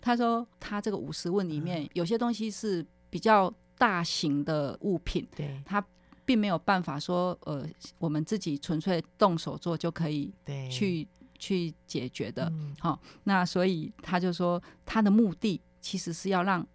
[0.00, 5.84] 他说他这个五十问里面有些东西是比较大型的物品，对，他
[6.24, 7.66] 并没有办法说，呃，
[7.98, 10.32] 我们自己纯粹动手做就可以
[10.70, 11.06] 去
[11.38, 12.52] 去解决的。
[12.80, 16.66] 好，那所以他就说，他的目的其实是要让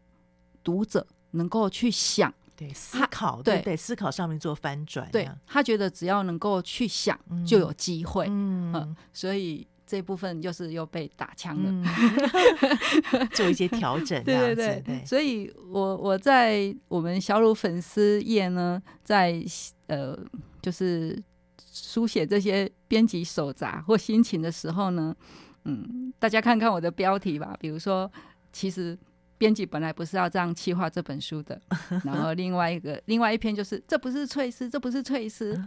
[0.64, 5.10] 读者能够去想。”对，思考，对对，思考上面做翻转。
[5.12, 8.28] 对，他觉得只要能够去想，就有机会。
[8.30, 11.84] 嗯，所以这部分就是又被打枪了，
[13.34, 14.24] 做一些调整。
[14.24, 19.44] 对对对，所以我我在我们小鲁粉丝页呢，在
[19.88, 20.18] 呃，
[20.62, 21.22] 就是
[21.72, 25.16] 书写这些编辑手札或心情的时候呢，
[25.66, 28.12] 嗯，大家看看我的标题吧，比如说，
[28.52, 28.98] 其实。
[29.44, 31.60] 编辑本来不是要这样企划这本书的，
[32.06, 35.62] 然后另外一个另外一篇就是这不是翠丝，这不是翠丝，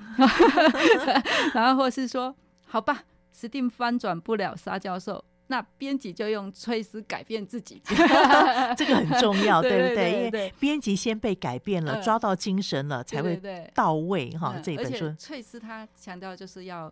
[1.53, 3.03] 然后或是说好吧
[3.39, 7.83] ，STEAM 翻转不了沙教授，那编辑就用翠丝改变自己，
[8.79, 9.95] 这个很重要，对不对？
[9.95, 13.39] 对对对，因为编辑先被改变了，抓到精神了，才会
[13.75, 14.57] 到位哈。
[14.63, 16.91] 这本书翠丝他强调就是要。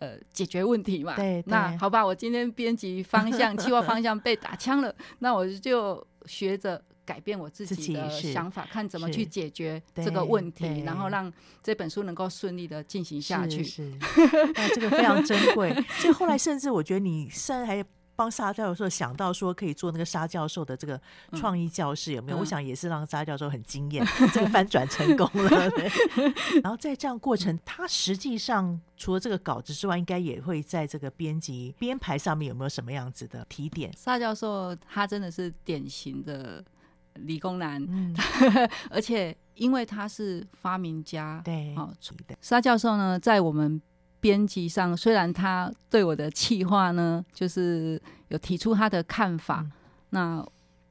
[0.00, 1.16] 呃，解决问题嘛。
[1.16, 13.64] 对，对，那好吧，我今天编辑方向、企划方向被打枪了，那我就学着改变我自己的想法，看怎么去解决这个问题，然后让这本书能够顺利的进行下去。
[13.64, 13.92] 是，
[14.54, 15.74] 那这个非常珍贵。
[15.98, 17.84] 所以后来， 甚至我觉得你甚至还。
[18.18, 21.00] 帮沙教授想到说可以做那个沙教授的这个
[21.34, 22.38] 创意教室有没有？
[22.38, 25.50] 嗯、我想也是让沙教授很惊艳， 嗯、这个翻转成功了。
[26.60, 33.92] 然后在这样过程，他实际上除了这个稿子之外，应该也会在这个编辑编排上面有没有什么样子的提点？
[33.96, 36.64] 沙教授他真的是典型的
[37.14, 38.12] 理工男，嗯、
[38.90, 41.92] 而且因为他是发明家，对，好，
[42.40, 43.80] 沙教授呢在我们。
[44.20, 49.72] 编辑上，虽然他对我的企划呢，就是有提出他的看法，嗯、
[50.10, 50.46] 那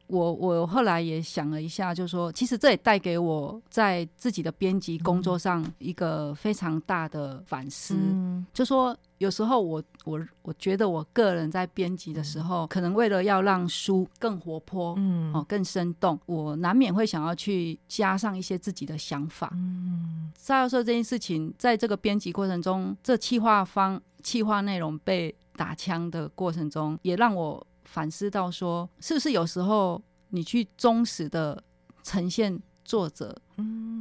[0.07, 8.97] 我我后来也想了一下，就是说，其实这也带给我在自己的编辑工作上一个非常大的反思，嗯、就说。
[9.19, 19.49] 有时候我我我觉得我个人在编辑的时候，嗯、可能为了要让书更活泼，嗯，哦，更生动，我难免会想要去加上一些自己的想法。
[19.55, 31.63] 嗯，沙教授这件事情，在这个编辑过程中，这企划方企划内容被打枪的过程中，也让我反思到说，是不是有时候你去忠实的
[32.03, 32.61] 呈现。
[32.87, 33.37] 作者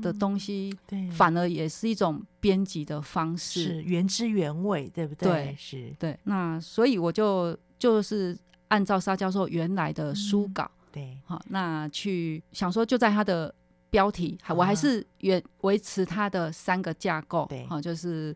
[0.00, 5.28] 的东西，对，反而也是一种编辑的方式，是原汁原味，对不对？
[5.28, 6.16] 对，是，对。
[6.22, 13.52] 那所以我就就是按照沙教授原来的书稿，嗯、对，好，那去想说就在他的
[13.90, 18.32] 标题，我还是原维持他的三个架构，对，好，就是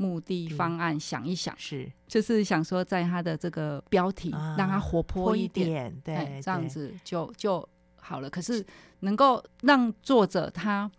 [0.00, 8.30] 目的、方案，想一想，是，就是想说在他的这个标题让他活泼一点，对，这样子就就好了。
[8.30, 8.64] 可是
[9.00, 10.90] 能够让作者他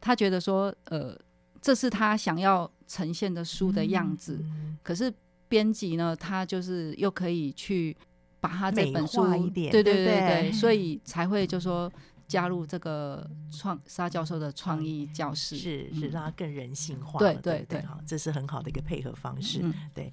[0.00, 1.18] 他觉得说，呃，
[1.62, 4.38] 这是他想要呈现的书的样子，
[4.82, 5.10] 可是
[5.48, 7.96] 编辑呢，他就是又可以去。
[8.44, 11.90] 把他这本书对对，对，对，所以才会就说
[12.34, 19.60] 加入这个创沙教授的创意教室，是是让他更人性化，对对对，好，这是很好的一个配合方式。
[19.62, 20.12] 嗯、对，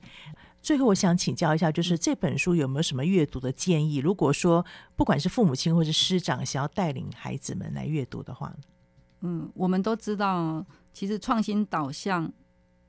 [0.62, 3.96] 最后我想请教一下，就是这本书有没有什么阅读的建议？
[3.98, 4.64] 如果说
[4.96, 8.54] 不管是父母亲或是师长想要带领孩子们来阅读的话，
[9.22, 10.64] 嗯，我们都知道，
[10.94, 12.32] 其实创新导向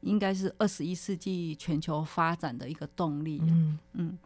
[0.02, 3.40] 应该是二十一世纪全球发展的一个动力。
[3.44, 4.18] 嗯嗯。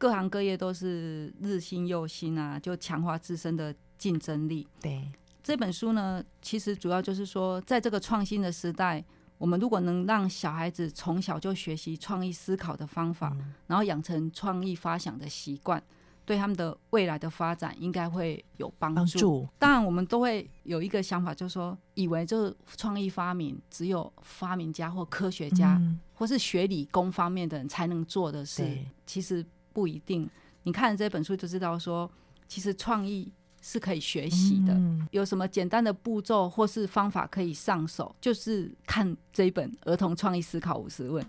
[0.00, 4.66] 各行各业都是日新又新啊，就强化自身的竞争力。
[4.80, 5.10] 对
[5.42, 9.04] 这本书呢，其实主要就是说，在这个创新的时代，
[9.38, 15.82] 我们如果能让小孩子从小就学习创意思考的方法，嗯、然后养成创意发想的习惯，
[16.24, 18.96] 对他们的未来的发展应该会有帮助。
[18.96, 19.48] 帮助。
[19.58, 28.78] 当然，我们都会有一个想法，就是说，以为就是创意发明只有发明家或科学家，嗯、或是学理工方面的人才能做的事。
[29.04, 29.44] 其实。
[29.70, 30.28] 不一定，
[30.64, 32.10] 你看这本书就知道说，
[32.48, 33.30] 其实创意
[33.60, 34.72] 是可以学习的。
[34.74, 35.06] 嗯。
[35.10, 41.24] 有什么简单的步骤或是方法可以上手，就是看这一本《儿童创意思考五十问》，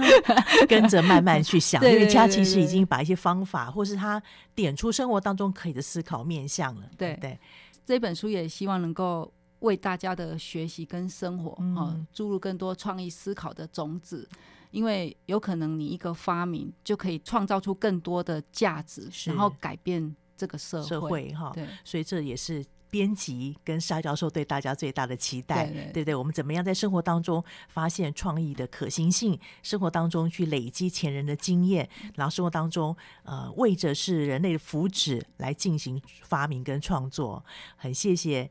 [0.66, 4.22] 跟着慢慢去想， 因为家其实已经把一些方法，或是他
[4.54, 6.82] 点出生活当中可以的思考面向了。
[6.96, 7.38] 对对，
[7.84, 14.28] 这本书也希望能够为大家的学习跟生活啊注入更多创意思考的种子。
[14.70, 20.88] 因为有可能你一个发明就可以创造出更多的价值，然后改变这个社会。
[20.88, 26.14] 社会哈，对，所以这也是编辑跟沙教授对大家最大的期待，对对，对对？
[26.16, 29.38] 我们怎么样在生活当中发现创意的可行性？
[29.62, 37.44] 生活当中去累积前人的经验，然后生活当中呃为着是人类的福祉来进行发明跟创作。
[37.76, 38.50] 很谢谢。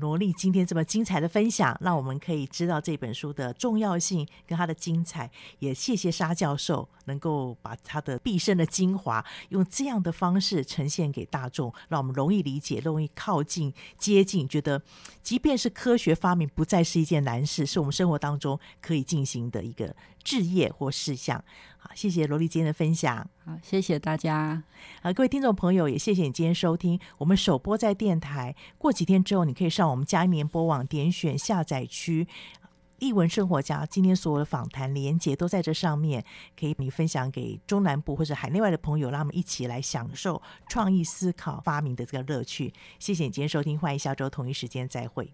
[0.00, 5.30] 罗丽今天这么精彩的分享，让我们可以知道这本书的重要性跟它的精彩。
[5.60, 14.82] 也谢谢沙教授能够把他的毕生的精华用这样的方式呈现给大众，让我们容易理解、容易靠近、接近，觉得
[15.22, 21.42] 即便是科学发明不再是一件难事，是我们生活当中可以进行的一个置业或事项。
[21.86, 23.28] 好，谢谢罗丽今天的分享。
[23.44, 24.62] 好，谢谢大家。
[25.02, 28.56] 好，各位听众朋友，也谢谢你今天收听我们首播在电台。
[28.78, 32.26] 过几天之后，你可以上我们佳音联播网点选下载区
[33.00, 36.24] “译文生活家”，今天所有的访谈连接都在这上面，
[36.58, 42.72] 可以你分享给中南部或者海内外的朋友，让他们一起来享受创意思考、发明的这个乐趣。
[42.98, 45.30] 谢谢你今天收听，欢迎下周同一时间再会。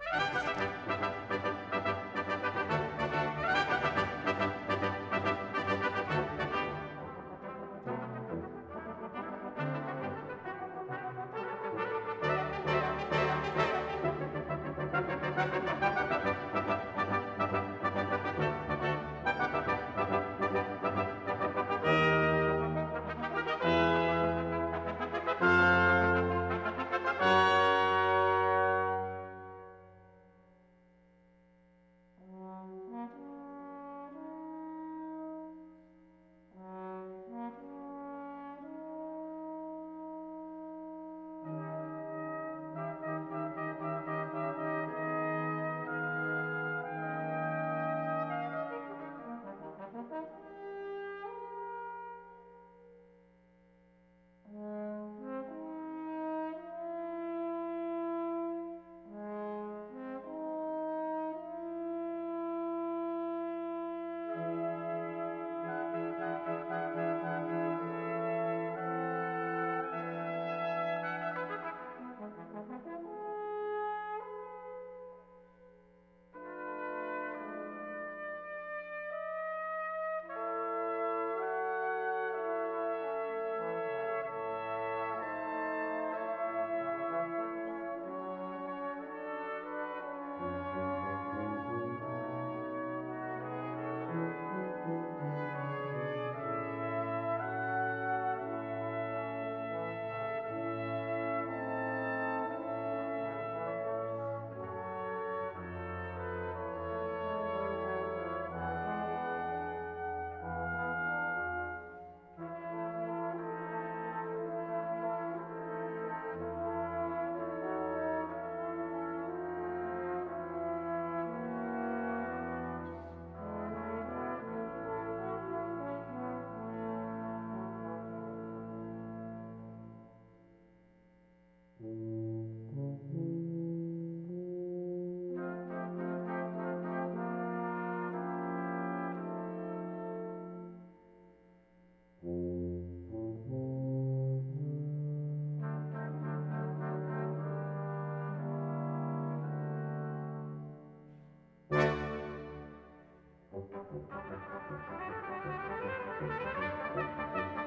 [153.93, 154.05] Thank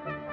[0.08, 0.23] you.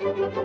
[0.00, 0.44] 以上